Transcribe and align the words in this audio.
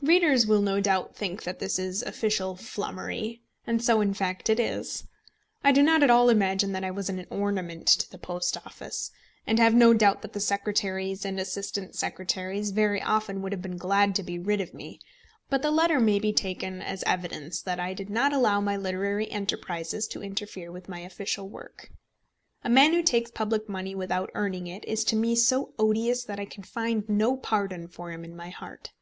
Readers 0.00 0.46
will 0.46 0.62
no 0.62 0.78
doubt 0.80 1.16
think 1.16 1.42
that 1.42 1.58
this 1.58 1.76
is 1.76 2.04
official 2.04 2.54
flummery; 2.54 3.42
and 3.66 3.82
so 3.82 4.00
in 4.00 4.14
fact 4.14 4.48
it 4.48 4.60
is. 4.60 5.08
I 5.64 5.72
do 5.72 5.82
not 5.82 6.04
at 6.04 6.08
all 6.08 6.28
imagine 6.30 6.70
that 6.70 6.84
I 6.84 6.92
was 6.92 7.08
an 7.08 7.26
ornament 7.30 7.88
to 7.88 8.08
the 8.08 8.16
Post 8.16 8.56
Office, 8.64 9.10
and 9.44 9.58
have 9.58 9.74
no 9.74 9.92
doubt 9.92 10.22
that 10.22 10.34
the 10.34 10.38
secretaries 10.38 11.24
and 11.24 11.40
assistant 11.40 11.96
secretaries 11.96 12.70
very 12.70 13.02
often 13.02 13.42
would 13.42 13.50
have 13.50 13.60
been 13.60 13.76
glad 13.76 14.14
to 14.14 14.22
be 14.22 14.38
rid 14.38 14.60
of 14.60 14.72
me; 14.72 15.00
but 15.50 15.62
the 15.62 15.72
letter 15.72 15.98
may 15.98 16.20
be 16.20 16.32
taken 16.32 16.80
as 16.80 17.02
evidence 17.02 17.60
that 17.60 17.80
I 17.80 17.92
did 17.92 18.10
not 18.10 18.32
allow 18.32 18.60
my 18.60 18.76
literary 18.76 19.28
enterprises 19.32 20.06
to 20.10 20.22
interfere 20.22 20.70
with 20.70 20.88
my 20.88 21.00
official 21.00 21.48
work. 21.48 21.90
A 22.62 22.70
man 22.70 22.92
who 22.92 23.02
takes 23.02 23.32
public 23.32 23.68
money 23.68 23.96
without 23.96 24.30
earning 24.34 24.68
it 24.68 24.84
is 24.84 25.02
to 25.06 25.16
me 25.16 25.34
so 25.34 25.74
odious 25.76 26.22
that 26.22 26.38
I 26.38 26.44
can 26.44 26.62
find 26.62 27.08
no 27.08 27.36
pardon 27.36 27.88
for 27.88 28.12
him 28.12 28.24
in 28.24 28.36
my 28.36 28.50
heart. 28.50 28.92